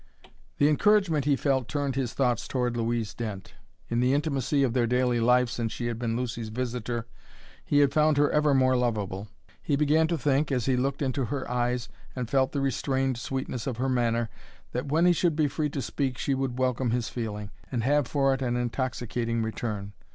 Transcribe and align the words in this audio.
The 0.57 0.67
encouragement 0.67 1.25
he 1.25 1.35
felt 1.35 1.67
turned 1.67 1.93
his 1.93 2.15
thoughts 2.15 2.47
toward 2.47 2.75
Louise 2.75 3.13
Dent. 3.13 3.53
In 3.87 3.99
the 3.99 4.15
intimacy 4.15 4.63
of 4.63 4.73
their 4.73 4.87
daily 4.87 5.19
life 5.19 5.47
since 5.47 5.71
she 5.71 5.85
had 5.85 5.99
been 5.99 6.17
Lucy's 6.17 6.49
visitor 6.49 7.05
he 7.63 7.81
had 7.81 7.93
found 7.93 8.17
her 8.17 8.27
ever 8.31 8.55
more 8.55 8.75
lovable. 8.75 9.27
He 9.61 9.75
began 9.75 10.07
to 10.07 10.17
think, 10.17 10.51
as 10.51 10.65
he 10.65 10.75
looked 10.75 11.03
into 11.03 11.25
her 11.25 11.47
eyes 11.47 11.87
and 12.15 12.31
felt 12.31 12.51
the 12.51 12.61
restrained 12.61 13.19
sweetness 13.19 13.67
of 13.67 13.77
her 13.77 13.89
manner, 13.89 14.31
that 14.71 14.87
when 14.87 15.05
he 15.05 15.13
should 15.13 15.35
be 15.35 15.47
free 15.47 15.69
to 15.69 15.83
speak 15.83 16.17
she 16.17 16.33
would 16.33 16.57
welcome 16.57 16.89
his 16.89 17.07
feeling, 17.09 17.51
and 17.71 17.83
have 17.83 18.07
for 18.07 18.33
it 18.33 18.41
an 18.41 18.55
intoxicating 18.55 19.43
return. 19.43 19.93